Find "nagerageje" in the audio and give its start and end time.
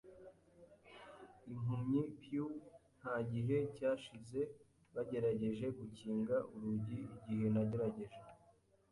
7.53-8.19